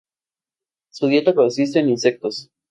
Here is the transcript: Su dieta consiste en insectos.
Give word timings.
Su 0.89 1.05
dieta 1.05 1.35
consiste 1.35 1.77
en 1.79 1.89
insectos. 1.89 2.49